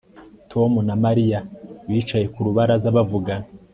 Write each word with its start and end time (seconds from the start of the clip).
Tom 0.51 0.71
na 0.87 0.95
Mariya 1.03 1.39
bicaye 1.89 2.25
ku 2.33 2.39
rubaraza 2.45 2.87
bavugana 2.95 3.47